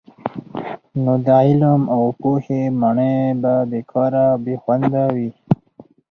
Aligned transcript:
نو 1.03 1.13
د 1.25 1.27
علم 1.45 1.81
او 1.95 2.03
پوهي 2.19 2.61
ماڼۍ 2.79 3.15
به 3.41 3.53
بې 3.69 3.81
کاره 3.91 4.25
او 4.33 4.39
بې 4.43 4.55
خونده 4.61 5.03
وي. 5.15 5.29